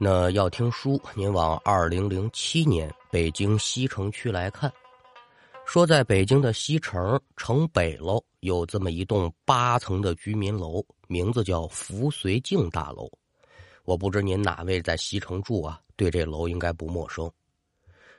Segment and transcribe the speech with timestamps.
[0.00, 4.72] 那要听书，您往二零零七年北京西城区来看，
[5.66, 13.10] 说在北京的西城城北楼有这么一栋八层的居民楼，名字叫福绥境大楼。
[13.84, 15.80] 我不知您哪位在西城住啊？
[15.96, 17.28] 对这楼应该不陌生。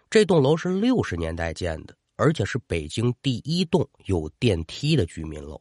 [0.10, 5.58] 这栋楼是六十年代建的，而且是北京第一栋有电梯的居民楼。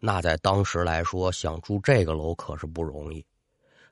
[0.00, 3.22] 那在当时来说，想住这个楼可是不容易。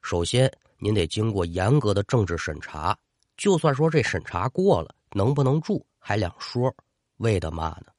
[0.01, 2.97] 首先，您得经过严格的政治审查，
[3.37, 6.75] 就算说这审查过了，能不能住还两说。
[7.17, 7.93] 为的嘛呢？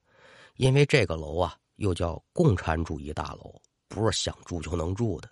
[0.57, 5.29] 因为这个楼啊，又叫共产主义大楼，不是想住就能住的。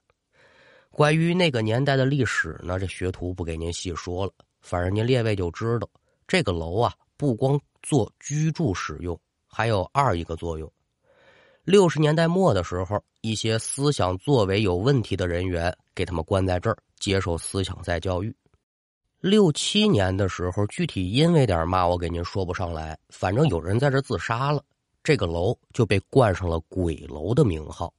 [0.90, 4.32] 关于那个年代的历史呢，这学徒不给您细说了。
[4.62, 5.88] 反正您列位就知道，
[6.28, 10.72] 这个楼啊，不光做居住使用，还有二一个作用。
[11.64, 15.76] 六十年代末的时候，一些思想作为有问题的人员。
[15.96, 18.36] 给他们关在这儿接受思想再教育。
[19.20, 22.98] 六七年的时候，具体因为点嘛，我给您说不上来。
[23.10, 24.60] 反正有人在这自杀了，
[25.04, 27.94] 这个楼就被冠上了“鬼楼”的名号。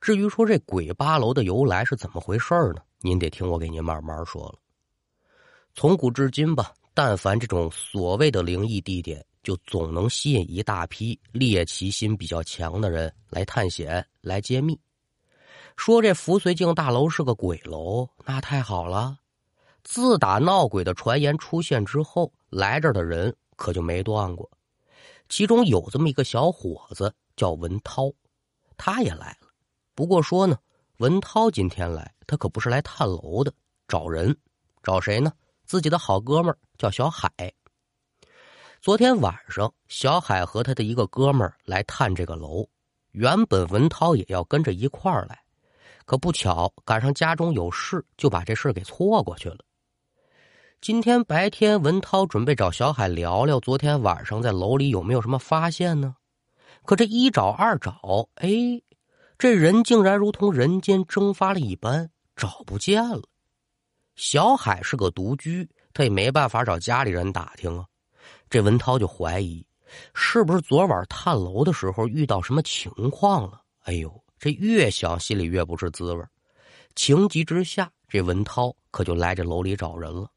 [0.00, 2.80] 至于说这“鬼八楼”的由来是怎么回事呢？
[3.02, 4.54] 您得听我给您慢慢说了。
[5.74, 14.80] 从古至今吧，但凡这种所谓的灵异地点，就总能吸引一大批猎奇心比较强的人来探险、来揭秘。
[15.76, 19.18] 说这福绥境大楼是个鬼楼，那太好了。
[19.82, 24.50] 自打闹鬼的传言出现之后，来这儿的人可就没断过。
[25.28, 28.10] 其中有这么一个小伙子叫文涛，
[28.76, 29.48] 他也来了。
[29.94, 30.56] 不过说呢，
[30.98, 33.52] 文涛今天来，他可不是来探楼的，
[33.86, 34.34] 找人。
[34.82, 35.32] 找谁呢？
[35.66, 37.30] 自己的好哥们儿叫小海。
[38.80, 42.66] 昨天晚上，小海和他的一个哥们儿来探这个楼。
[43.12, 45.43] 原本文涛也要跟着一块儿来。
[46.04, 49.58] 可不巧赶上家中有事，就把这事给错过去了。
[50.80, 56.16] 今天白天，文涛准备找小海聊聊昨天晚上在楼里有没有什么发现呢？
[56.84, 58.48] 可这一找二找，哎，
[59.38, 63.22] 这人竟然如同人间蒸发了一般，找不见了。
[64.14, 67.86] 小海是个独居，他也没办法找家里人打听啊。
[68.50, 69.66] 这文涛就怀疑，
[70.12, 73.62] 是不是昨晚探楼的时候遇到什么情况了？
[73.84, 74.23] 哎呦！
[74.44, 76.22] 这越想心里越不是滋味
[76.94, 80.30] 情急之下，这文涛可就来这楼里找人了。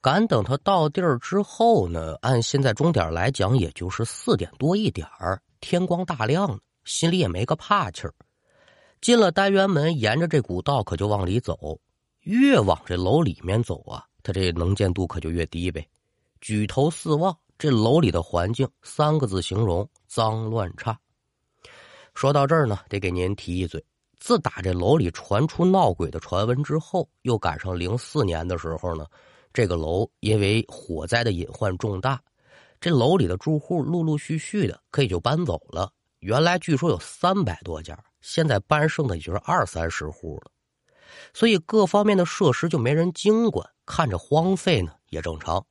[0.00, 8.14] 赶等他到地儿之后呢，按现在钟点来讲，也就是四点多一点儿，天光大亮呢，心里也没个怕气儿。
[9.02, 11.78] 进了单元门，沿着这古道可就往里走。
[12.20, 15.86] 越往这楼里面走啊，他这能见度可就越低呗。
[16.40, 20.98] 举头四望，这楼里的环境三个字形容：脏乱差。
[22.18, 23.80] 说到这儿呢，得给您提一嘴。
[24.18, 29.06] 自打这楼里传出闹鬼的传闻之后，又赶上零四年的时候呢，
[29.52, 32.20] 这个楼因为火灾的隐患重大，
[32.80, 35.92] 这楼里的住户陆陆续续的可以就搬走了。
[36.18, 40.50] 原来据说有三百多家，现在搬剩的也就是二三十户了，
[41.32, 45.64] 所以各方面的设施就没人经管，看着荒废呢也正常。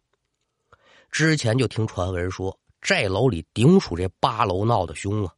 [1.11, 5.33] 之前就听传闻说，这楼里顶属这八楼闹得凶啊。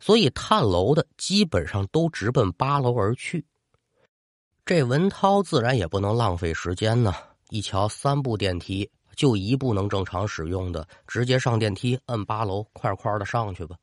[0.00, 3.44] 所以探楼的基本上都直奔八楼而去。
[4.66, 7.14] 这文涛自然也不能浪费时间呢。
[7.50, 13.76] 一瞧三部电梯，就一部能正常使用的，直接上电梯，摁八楼，快快的上去吧。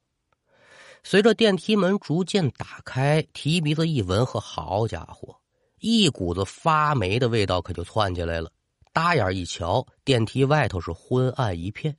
[1.03, 5.39] 随着电梯门逐渐打开，提鼻子一闻，和好家伙，
[5.79, 8.51] 一股子发霉的味道可就窜进来了。
[8.91, 11.95] 搭眼一瞧，电梯外头是昏暗一片。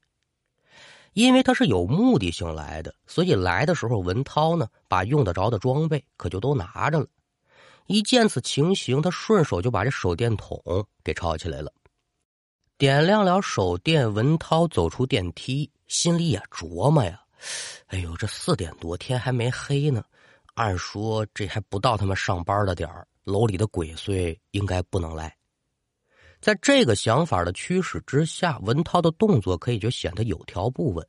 [1.13, 7.07] 因为他是有目的性来的，所以来的时候，文涛呢把用得着的装备可就都拿着了。
[7.87, 10.59] 一见此情形，他顺手就把这手电筒
[11.05, 11.71] 给抄起来了，
[12.79, 14.15] 点亮了手电。
[14.15, 17.21] 文涛走出电梯，心里也琢磨呀
[17.89, 20.03] ：“哎呦，这四点多天还没黑呢，
[20.55, 25.37] 按说这还不到他们上班的点儿，楼里的鬼祟应该不能来。”
[26.43, 31.07] 在这个想法的驱使之下，文涛的动作可以就显得有条不紊。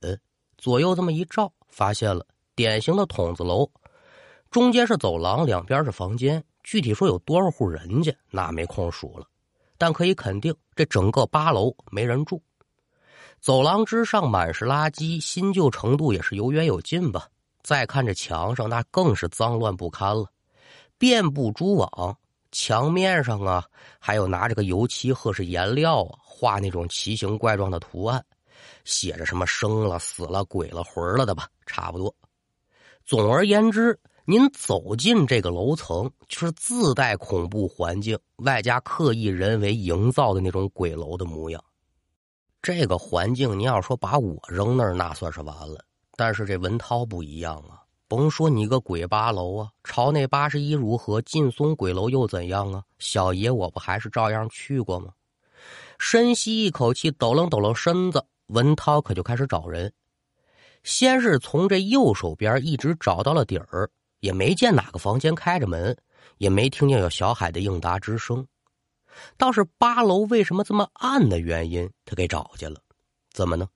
[0.59, 2.23] 左右这么一照，发现了
[2.55, 3.67] 典型的筒子楼，
[4.51, 6.41] 中间是走廊，两边是房间。
[6.61, 9.25] 具体说有多少户人家，那没空数了。
[9.75, 12.39] 但可以肯定，这整个八楼没人住。
[13.41, 17.27] 走廊之上满是垃圾，新旧程度也是有远有近吧。
[17.63, 20.27] 再看这墙上，那更是脏乱不堪了，
[20.99, 22.15] 遍布蛛网。
[22.53, 23.65] 墙面上啊，
[23.99, 28.23] 还有拿这个油漆或是颜料，画那种奇形怪状的图案，
[28.85, 32.15] 写着什么生了、死了、鬼了、魂了的吧，差不多。
[33.03, 41.61] 总而言之，您走进这个楼层，就是自带恐怖环境，外加刻意人为营造的那种鬼楼的模样。
[42.61, 45.83] 这个环境，你要说把我扔那儿，那算是完了。
[46.15, 47.82] 但是这文涛不一样啊，
[48.15, 52.83] 甭说你个鬼八楼啊，朝内八十一如何，劲松鬼楼又怎样啊？
[52.99, 55.13] 小爷我不还是照样去过吗？
[55.97, 59.91] 深吸一口气，抖楞抖楞身子，文涛可就开始找人。
[60.83, 63.89] 先是从这右手边一直找到了底儿。
[64.19, 65.97] 也没见哪个房间开着门，
[66.37, 68.45] 也没听见有小海的应答之声，
[69.37, 72.79] 倒是八楼为什么这么暗的原因，他给找见了。
[73.31, 73.67] 怎么呢？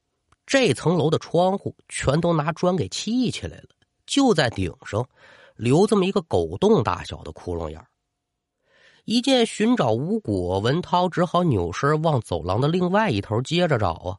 [0.45, 3.69] 这层楼的窗户全都拿砖给砌起来了，
[4.07, 5.07] 就在顶上
[5.55, 7.85] 留这么一个狗洞大小的窟窿眼
[9.05, 14.17] 一见寻找无果，文涛只好扭身往走廊的另外一头接着找啊。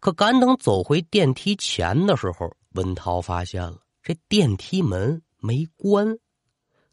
[0.00, 5.22] 可赶等走回电梯前的时候，文涛发现了这电梯门。
[5.40, 6.18] 没关，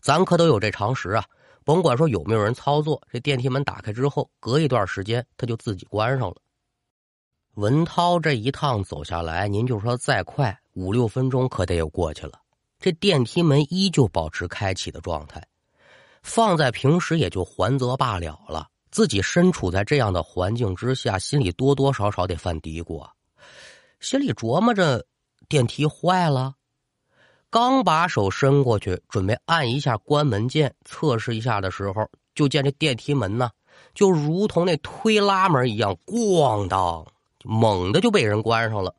[0.02, 1.24] 咱可都有这常识啊！
[1.64, 6.36] 甭管说有没有人操作，这电梯门打开之后，隔一段时间它就自己关上了。
[7.54, 12.40] 文涛这一趟走下来，您就说再快五六分钟，可得有过去了。
[12.80, 15.46] 这电梯门依旧保持开启的状态，
[16.24, 18.68] 放在平时也就还则罢了了。
[18.90, 23.12] 自己身处在这样的环境之下，心里多多少少得犯嘀咕啊，
[24.00, 25.06] 心里琢磨着
[25.48, 26.56] 电梯坏了。
[27.50, 33.52] 刚把手伸过去，准备按一下关门键测试一下的时候，就见这电梯门呢，
[33.94, 37.06] 就如同那推拉门一样，咣当，
[37.44, 38.96] 猛的就被人关上了。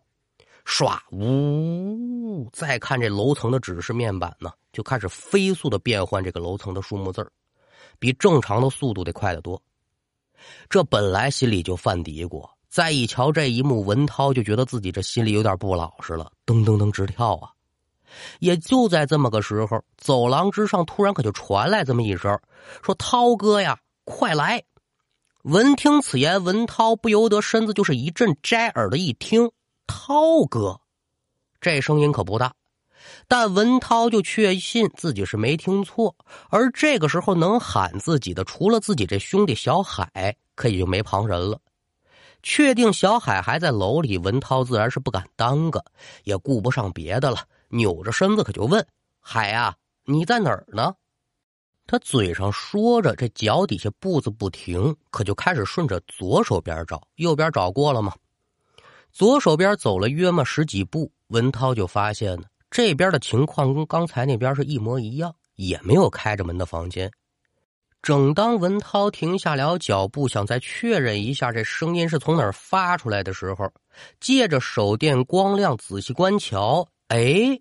[0.65, 2.49] 唰，呜！
[2.53, 7.31] 再看这楼层的指示面板呢，就开始飞速的变换这个楼层的数目字
[7.99, 9.61] 比正常的速度得快得多。
[10.69, 17.51] 这本来心里就犯嘀咕，再一瞧这一幕，文涛就觉得自己这心里有点不老实了，噔噔噔直跳啊！
[18.41, 22.39] 也就在这么个时候，走廊之上突然可就传来这么一声
[22.83, 24.63] ：“说涛哥呀，快来！”
[25.45, 29.51] 闻听此言，文涛不由得身子就是一阵摘耳的一听，
[29.87, 30.81] 涛哥，
[31.61, 32.55] 这声音可不大，
[33.29, 36.15] 但文涛就确信自己是没听错。
[36.49, 41.61] 而这个时候能喊自己的，除了自己这兄弟小海，可也就没旁人了。
[42.43, 45.85] 确定小海还在楼里，文涛自然是不敢耽搁，
[46.25, 47.47] 也顾不上别的了。
[47.69, 48.85] 扭着身子，可就问
[49.21, 50.95] ：“海呀，你在哪儿呢？”
[51.87, 57.01] 他嘴上说着，这脚底下步子不停，可就开始顺着左手边找。
[57.17, 58.13] 右边找过了吗？
[59.13, 67.11] 左手边走了约么十几步，文涛就发现呢，这边的情况跟刚才那边是一模一样，也没有开着门的房间。
[68.01, 73.71] 正当文涛停下了脚步，想再确认一下这声音是从哪儿发出来的时候，
[74.19, 76.89] 借着手电光亮仔细观瞧。
[77.09, 77.61] 哎，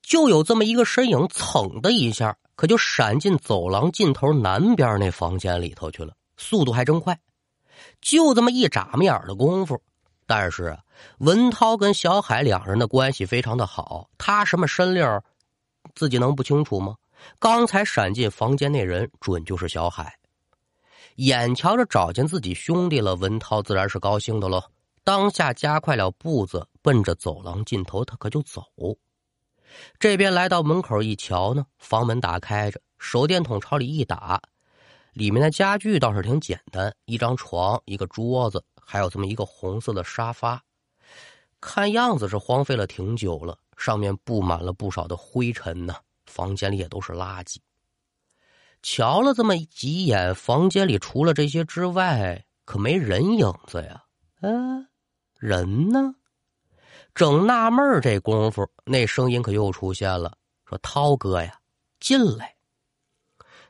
[0.00, 7.20] 就有这么一个身影，噌的一下，可就闪进走廊尽头南边那房间里头去了，速度还真快。
[8.00, 9.80] 就这么一眨巴眼的功夫，
[10.34, 10.74] 但是，
[11.18, 15.20] 文涛跟小海两人的关系非常的好，他什么身令，
[15.94, 16.96] 自己能不清楚吗？
[17.38, 20.18] 刚才闪进房间那人，准就是小海。
[21.16, 24.64] 眼瞧着找见自己兄弟了，文涛自然是高兴的喽。
[25.04, 28.62] 当下加快了步子，奔着走廊尽头，他可就走。
[29.98, 34.40] 这边来到门口一瞧呢，房门打开着，手电筒朝里一打，
[35.12, 40.62] 里面的家具倒是挺简单，一张床，一个桌子，还有这么一个红色的沙发。
[41.60, 45.94] 看样子是荒废了挺久了，上面布满了不少的灰尘呢。
[46.26, 47.58] 房间里也都是垃圾。
[48.82, 54.04] 瞧了这么几眼，房间里除了这些之外，可没人影子呀。
[54.40, 54.88] 嗯。
[55.38, 56.14] 人呢？
[57.14, 61.60] 正纳闷这功夫，那声音可又出现了，说：“涛哥呀，
[62.00, 62.56] 进来。”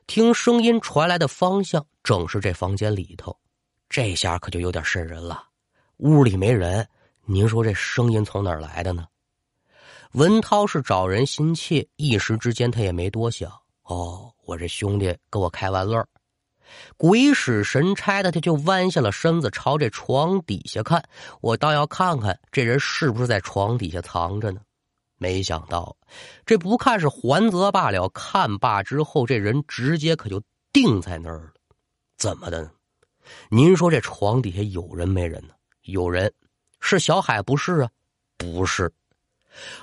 [0.06, 3.36] 听声音传来的方向，正是这房间里头。
[3.92, 5.44] 这下可就有点瘆人了。
[5.98, 6.88] 屋里没人，
[7.26, 9.06] 您说这声音从哪儿来的呢？
[10.12, 13.52] 文涛是找人心切，一时之间他也没多想。
[13.82, 16.02] 哦，我这兄弟跟我开玩乐。
[16.96, 21.04] 鬼使神差的，他就弯下了身子，朝这床底下看。
[21.42, 24.62] 我倒要看看这人是不是在床底下藏着呢？
[25.18, 25.94] 没想到，
[26.46, 31.52] 这不看是还则罢了，看罢之后，这人直接可就定在那儿了。
[32.16, 32.70] 怎么的？
[33.50, 35.54] 您说这床底下有人没人呢？
[35.82, 36.32] 有人，
[36.80, 37.90] 是小海不是啊？
[38.36, 38.92] 不是。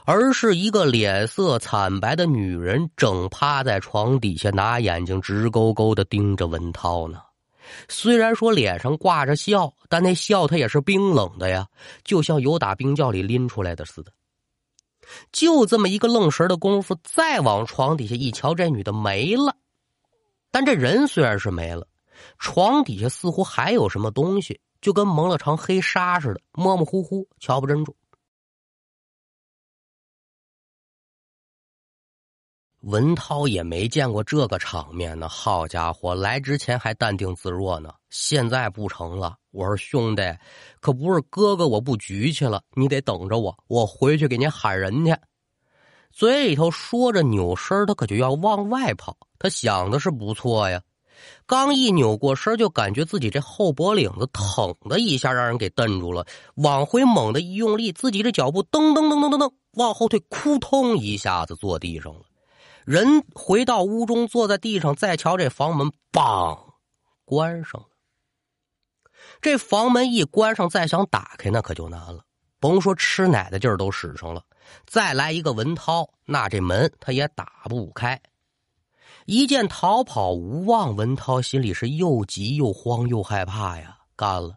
[0.03, 7.21] 而是一个脸色惨白的女人，正趴在床底下，拿眼睛直勾勾的盯着文涛呢。
[7.87, 11.67] 虽然说脸上挂着笑，但那笑他也是冰冷的呀，
[12.03, 14.11] 就像有打冰窖里拎出来的似的。
[15.31, 19.55] 就这么一个愣神的功夫，再往床底下一瞧，这女的没了。
[20.49, 21.85] 但这人虽然是没了，
[22.37, 27.95] 床底下似乎还有什么东西，就跟蒙了层黑纱似的，模模糊糊，瞧不真住。
[32.81, 39.35] 文涛也没见过这个场面呢，好家伙，来之前还淡定自若呢，现在不成了。
[39.51, 40.21] 我说兄弟，
[40.79, 45.13] 可不是哥哥我不举去了，你得等着我，我回去给您喊人去。
[46.09, 49.17] 嘴里头说着，扭身他可就要往外跑。
[49.37, 50.81] 他想的是不错呀，
[51.45, 56.25] 刚一扭过身，就感觉自己这后脖领子疼的一下，让人给蹬住了。
[56.55, 62.21] 往回猛的一用力，自己这脚步噔噔噔噔噔噔往后退，扑通一下子坐地上了。
[62.85, 66.57] 人回到屋中，坐在地上，再瞧这房门，梆，
[67.25, 67.87] 关上了。
[69.41, 72.23] 这房门一关上，再想打开那可就难了。
[72.59, 74.43] 甭说吃奶的劲儿都使上了，
[74.85, 78.19] 再来一个文涛，那这门他也打不开。
[79.31, 83.99] 一见逃跑无望，文涛心里是又急又慌又害怕呀。
[84.15, 84.55] 干了，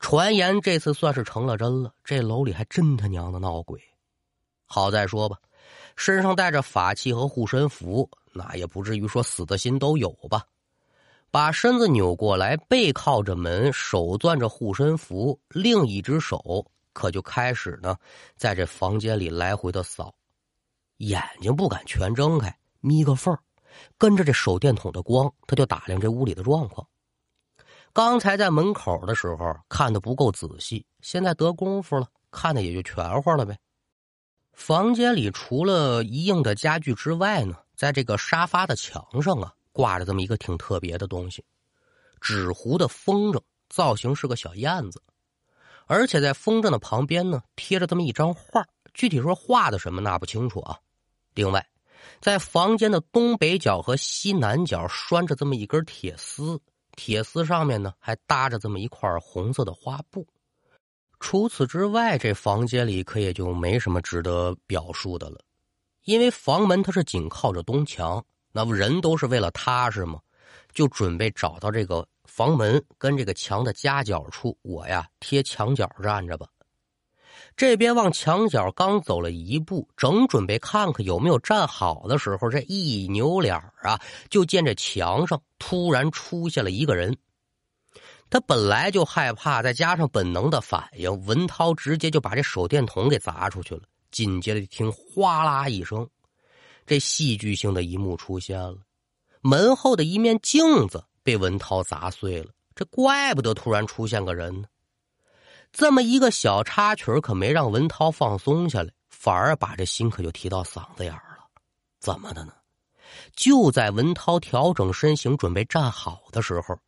[0.00, 3.80] 传言这次算是成了真了，这楼里还真他娘的闹鬼。
[4.66, 5.38] 好再说吧。
[5.96, 10.44] 身上带着法器和护身符，那也不至于说死的心都有吧。
[11.30, 17.96] 把身子扭过来，背靠着门，手攥着护身符，另一只手可就开始呢，
[18.36, 20.14] 在这房间里来回的扫，
[20.98, 23.34] 眼睛不敢全睁开，眯个缝
[23.98, 26.86] 跟着这手电筒的光，他就打量这屋里的状况。
[27.92, 33.58] 刚才在门口的时候看的不够仔细，现在得功夫了，看的也就全乎了呗。
[34.52, 41.44] 房间里除了一应的家具之外呢，在这个沙发的墙上啊，挂着这么一个挺特别的东西，
[42.20, 45.02] 纸糊的风筝，造型是个小燕子，
[45.86, 50.78] 而且在风筝的旁边呢，贴着这么一张画，具体说画的什么那不清楚啊。
[51.34, 51.66] 另外，
[52.20, 56.60] 在房间的东北角和西南角拴着这么一根铁丝，
[56.96, 60.26] 铁丝上面呢还搭着这么一块红色的花布。
[61.20, 65.38] 除此之外，这房间里可也就没什么值得表述的了，
[66.04, 70.20] 因为房门它是紧靠着东墙，那不人都是为了踏实嘛？
[70.72, 76.46] 就准备找到这个房门跟这个墙的夹角处，我呀贴墙角站着吧。
[77.56, 87.16] 这边往墙角刚走了一步，正准备看看有没有站好的时候，这一扭脸啊，就见这墙上突然出现了一个人。
[88.30, 93.82] 他本来就害怕，再加上本能的反应，文涛直接就把这手电筒给砸出去了。
[94.10, 96.08] 紧接着一听哗啦一声，
[96.86, 98.78] 这戏剧性的一幕出现了，
[99.42, 102.46] 门后的一面镜子被文涛砸碎了。
[102.74, 104.68] 这怪不得突然出现个人呢。
[105.72, 111.44] 这么一个小插曲可没让文涛放松下来，反而把这心可就提到嗓子眼儿了。
[111.98, 112.52] 怎么的呢？
[113.34, 116.78] 就在文涛调整身形准备站好的时候，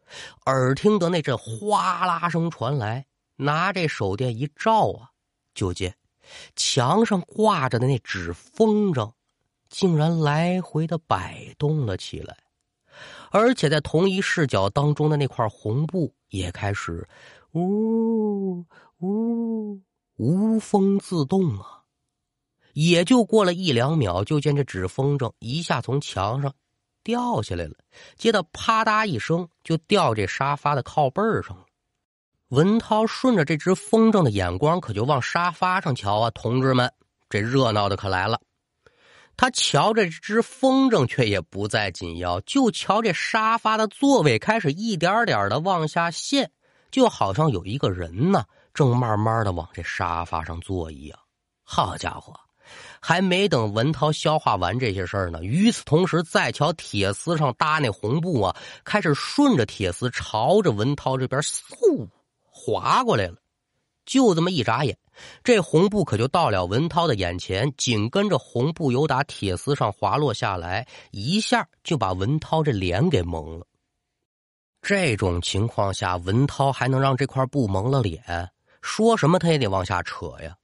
[0.47, 5.11] 耳听得那阵哗啦声传来，拿这手电一照啊，
[5.55, 5.95] 就见
[6.57, 9.13] 墙上挂着的那纸风筝，
[9.69, 12.37] 竟然来回的摆动了起来，
[13.31, 17.07] 而且在同一视角当中的那块红布也开始
[17.55, 18.67] 呜
[18.99, 19.81] 呜
[20.17, 21.81] 无风自动啊。
[22.75, 26.53] 也就过了一两秒，就见这纸风筝一下从墙上
[27.05, 27.75] 掉下来了，
[28.17, 31.65] 接着啪嗒一声就掉这沙发的靠背上了。
[32.49, 36.93] 文涛顺着这只风筝的眼光，可就往沙发上瞧啊，同志们，
[37.29, 38.41] 这热闹的可来了。
[39.37, 46.51] 他瞧着这只风筝，却也不再紧要，就瞧这沙发的座位开始一点点的往下陷，
[46.95, 51.19] 就好像有一个人呢，正慢慢的往这沙发上坐一样。
[51.65, 52.33] 好家伙！
[53.01, 62.07] 还没等文涛消化完这些事儿呢，与此同时，再瞧铁丝上搭那红布啊，开始顺着铁丝朝着文涛这边嗖
[62.49, 63.39] 划过来了。
[64.07, 64.97] 就这么一眨眼，
[65.43, 73.67] 这红布可就到了文涛的眼前，紧跟着红布由打铁丝上滑落下来，一下就把文涛这脸给蒙了。
[74.87, 78.51] 这种情况下，文涛还能让这块布蒙了脸？
[78.83, 80.55] 说什么他也得往下扯呀。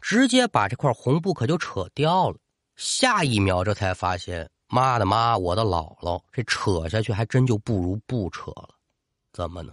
[0.00, 2.36] 直接把这块红布可就扯掉了，
[2.76, 8.68] 下一秒这才发现，妈的妈，我的姥姥，这扯下去还真就不如不扯了。
[9.32, 9.72] 怎么呢？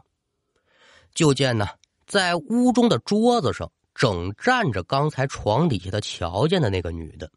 [1.14, 1.68] 就见呢，
[2.08, 7.30] 在屋中的桌子上整站着刚才床底下的瞧见的那个女的。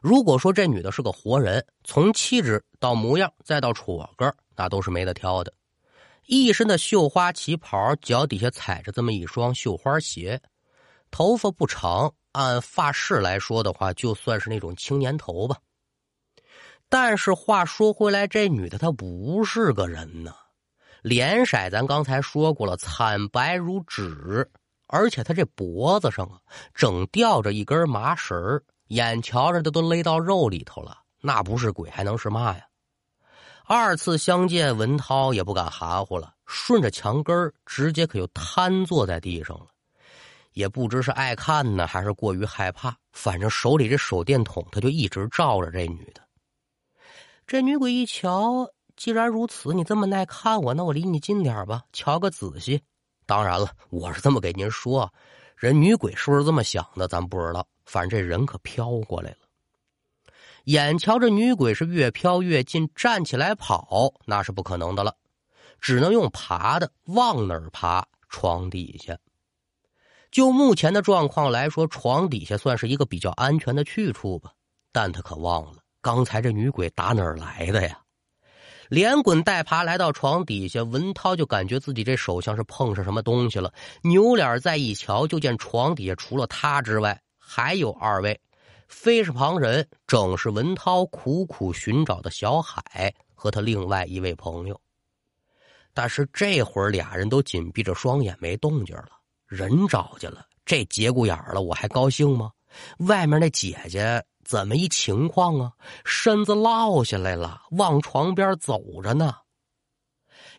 [0.00, 5.52] 如果说这女的是个活人，从气质到模样再到戳个，那都是没得挑的。
[6.32, 10.40] 一身的绣花旗袍，脚底下踩着这么一双绣花鞋。
[11.10, 15.56] 头发不长，按发式来说的话，就算是那种青年头吧。
[16.88, 20.32] 但是话说回来，这女的她不是个人呢，
[21.02, 24.48] 脸色咱刚才说过了，惨白如纸，
[24.86, 26.38] 而且她这脖子上啊，
[26.72, 28.38] 整吊着一根麻绳
[28.86, 32.64] 眼瞧着的都勒到肉里头了，那不是鬼还能是嘛呀？
[33.72, 39.66] 二次相见，文涛也不敢含糊了，顺着墙根直接可就瘫坐在地上了。
[40.54, 46.20] 也不知是爱看呢，还是过于害怕，反正手里这手电筒，他就一直照着这女的。
[47.46, 52.82] 这女鬼一瞧，既然如此，你这么耐看我，那我离你近点吧，瞧个仔细。
[53.24, 55.08] 当然了，我是这么给您说，
[55.54, 57.64] 人女鬼是不是这么想的，咱不知道。
[57.84, 59.36] 反正这人可飘过来了。
[60.64, 65.14] 眼瞧着女鬼是越飘越近，站起来跑那是不可能的了，
[65.80, 68.06] 只能用爬的，往哪儿爬？
[68.28, 69.18] 床底下。
[70.30, 74.52] 就目前的状况来说，床底下算是一个比较安全的去处吧。
[74.92, 77.98] 但他可忘了，刚才这女鬼打哪儿来的呀？
[78.88, 88.40] 连滚带爬来到床底下，文涛就感觉自己这手像是碰上什么东西了，扭脸再一瞧，就见床底下除了他之外，还有二位，
[88.90, 94.78] 非是旁人，正是文涛苦苦寻找的小海和他另外一位朋友。
[95.94, 99.10] 但是这会儿俩人都紧闭着双眼，没动静了。
[99.46, 102.50] 人找去了，这节骨眼了，我还高兴吗？
[102.98, 105.72] 外面那姐姐怎么一情况啊？
[106.04, 109.34] 身子落下来了，往床边走着呢。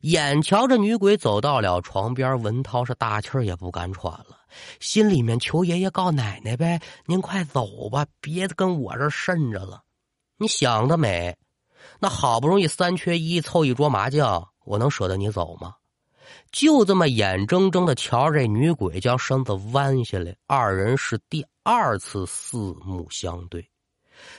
[0.01, 4.37] 眼瞧着女鬼走到了床边，文涛是大气儿也不敢喘了，
[4.79, 9.83] 心里面求爷爷告奶奶呗，您快走吧，别跟我这渗着了。
[10.37, 11.37] 你想得美，
[11.99, 15.75] 那好不容易三缺一凑一桌麻将，我能舍得你走吗？
[16.51, 23.69] 就这么眼睁睁的瞧着这女鬼将身子弯下来，二人是第二次四目相对。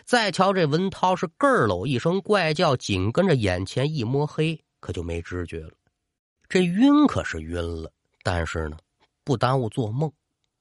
[0.05, 5.73] 再瞧这文涛是咯儿喽一声怪叫，紧跟着眼前一摸黑，可就没知觉了。
[6.47, 7.91] 这晕可是晕了，
[8.23, 8.77] 但是呢，
[9.25, 10.13] 不耽误做梦。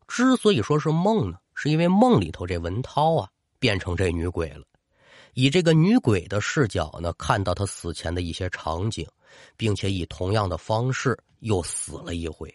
[0.08, 3.28] 之所以说是梦呢，是因为梦里头这文涛啊
[3.60, 4.64] 变成这女鬼了，
[5.34, 9.06] 以这个女鬼的视角呢，看到她死前的一些场景。
[9.56, 12.54] 并且以同样的方式又死了一回。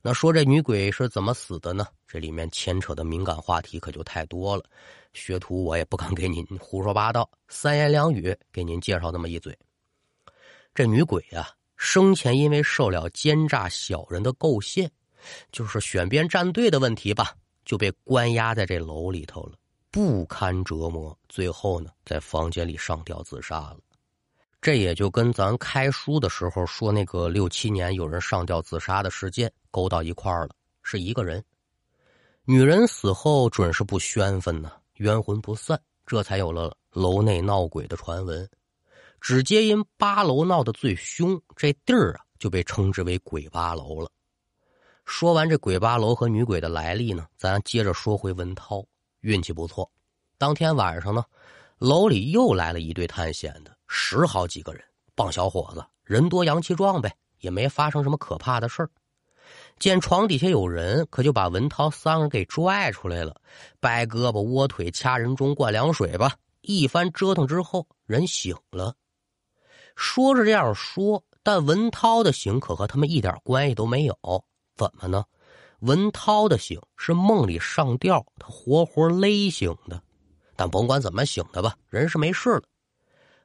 [0.00, 1.86] 那说这女鬼是怎么死的呢？
[2.06, 4.64] 这里面牵扯的敏感话题可就太多了，
[5.12, 9.54] 学徒我也不敢给您胡说八道，三言两语给您介绍那么一嘴。
[10.78, 14.88] 这女鬼啊，生前因为受了奸诈小人的构陷，
[15.50, 19.54] 就是选边站队的问题吧，就被关押在这楼里头了，
[19.90, 23.78] 不堪折磨，最后呢，在房间里上吊自杀了。
[24.60, 30.50] 这也就跟咱开书的时候说那个六七年有人上吊自杀的事件勾到一块儿了，
[30.84, 31.44] 是一个人。
[32.44, 38.48] 女人死后准是不宣愤呢，冤魂不散，这才有了楼内闹鬼的传闻。
[39.20, 44.10] 只皆因八楼闹得最凶，这地儿啊就被称之为鬼八楼了。
[45.04, 48.84] 说完这鬼八楼和女鬼的来历呢，咱接着说回文涛，
[49.20, 49.90] 运气不错，
[50.36, 51.24] 当天晚上呢，
[51.78, 53.76] 楼里又来了一对探险的。
[53.86, 58.90] 十好几个人，棒小伙子，人多阳气壮呗，也没发生什么可怕的事儿。
[59.78, 63.40] 见床底下有人，可就把文涛三人给拽出来了，
[63.80, 66.34] 掰胳膊、窝腿、掐人中、灌凉水吧。
[66.60, 68.94] 一番折腾之后，人醒了。
[69.98, 74.16] 说是这样说，但文涛的醒可和他们一点关系都没有。
[74.76, 75.24] 怎么呢？
[75.80, 80.00] 文涛的醒是梦里上吊，他活活勒醒的。
[80.54, 82.62] 但甭管怎么醒的吧，人是没事了。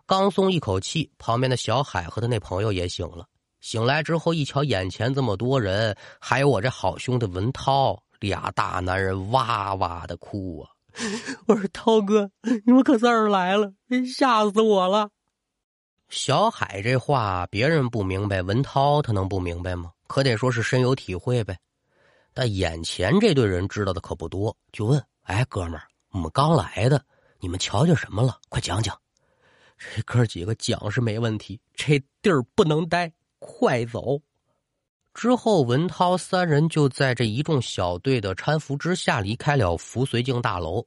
[0.05, 3.25] 刚松一口气，旁边的小海和他那朋友也醒了。
[3.59, 10.69] 醒来之后，一瞧眼前这么多人，还有我这好兄弟文涛，俩大男人哇哇的哭啊！
[11.47, 12.29] 我说涛哥，
[12.65, 13.73] 你们可算是来了，
[14.05, 15.09] 吓死我了。
[16.15, 19.91] 小海这话别人不明白，文涛他能不明白吗？
[20.05, 21.57] 可得说是深有体会呗。
[22.35, 27.03] 但眼前这队人知道的可不多，就问：“哎，哥们儿，我们刚来的，
[27.39, 28.37] 你们瞧见什么了？
[28.47, 28.95] 快讲讲。”
[29.75, 34.21] 这哥几个讲是没问题，这地儿不能待，快走！
[35.15, 40.85] 之后，文涛三人就在这一众小队的搀扶之下离开了扶绥境大楼。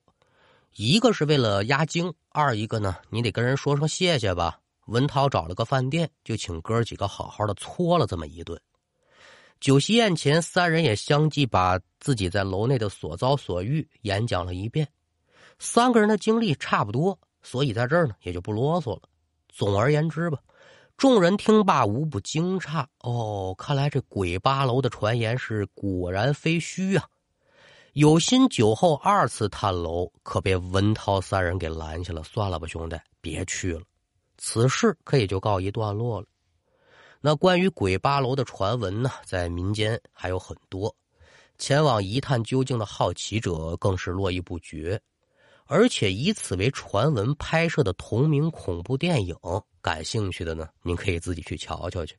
[0.77, 4.61] 一个是为了压惊，二一个呢，你得跟人说声谢谢吧。
[4.87, 8.61] 文涛找了个饭店，就请哥几个好好的搓了这么一顿。
[9.61, 14.89] 酒席宴前，三人也相继把自己在楼内的所遭所遇演讲了一遍。
[15.59, 17.19] 三个人的经历差不多。
[17.43, 19.03] 所以在这儿呢，也就不啰嗦了。
[19.49, 20.39] 总而言之吧，
[20.97, 22.85] 众人听罢无不惊诧。
[23.03, 27.07] 哦，看来这鬼八楼的传言是果然非虚啊！
[27.93, 32.21] 有心酒后二次探楼，可被文涛三人给拦下了。
[32.25, 33.83] 算了吧，兄弟，别去了。
[34.39, 36.27] 此事可也就告一段落了。
[37.21, 40.95] 那关于鬼八楼的传闻呢，在民间还有很多，
[41.59, 45.01] 前往一探究竟的好奇者更是络绎不绝。
[45.69, 49.35] 而且以此为传闻拍摄的同名恐怖电影，
[49.83, 52.17] 感兴趣的呢，您可以自己去瞧瞧去。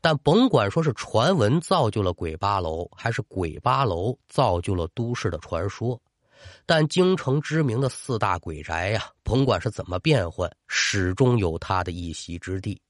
[0.00, 6.00] 但甭管说是传闻造就了鬼八楼，还是鬼八楼造就了都市的传说，
[6.66, 12.80] 但京城知名的四大鬼宅呀，甭管是怎么变换，始终有它的一席之地。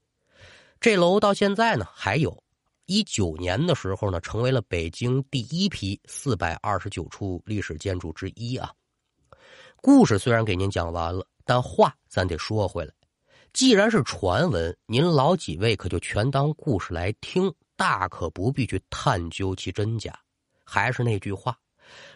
[0.79, 2.43] 这楼到现在呢还有，
[2.85, 8.71] 一九年的时候呢，成为了北京第一批四百二十九处历史建筑之一啊。
[9.77, 12.93] 故事虽然给您讲完了，但话咱得说回来。
[13.53, 20.13] 既然是传闻，您老几位可就全当故事来听，大可不必去探究其真假。
[20.63, 21.57] 还是那句话，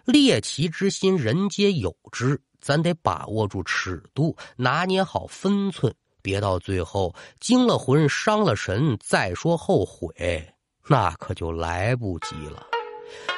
[0.06, 10.54] 猎奇之心人皆有之，咱得把握住尺度，拿捏好分寸，别到最后惊了魂、伤了神，再说后悔，
[10.88, 12.66] 那可就来不及了。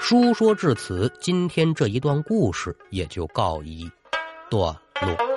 [0.02, 3.90] 书说至此，今天这一段故事也就告一。
[4.50, 5.31] 段落。